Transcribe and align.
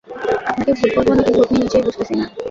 আপনাকে 0.49 0.71
ভূত 0.79 0.91
বলবো 0.97 1.11
নাকি 1.17 1.31
ভূতনী 1.35 1.57
নিজেই 1.59 1.83
বুঝতেছি 1.85 2.13
না। 2.15 2.25